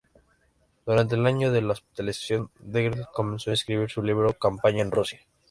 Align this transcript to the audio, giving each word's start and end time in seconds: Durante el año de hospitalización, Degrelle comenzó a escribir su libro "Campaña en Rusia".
Durante 0.83 1.13
el 1.13 1.27
año 1.27 1.51
de 1.51 1.63
hospitalización, 1.63 2.49
Degrelle 2.59 3.05
comenzó 3.13 3.51
a 3.51 3.53
escribir 3.53 3.87
su 3.91 4.01
libro 4.01 4.33
"Campaña 4.33 4.81
en 4.81 4.89
Rusia". 4.89 5.19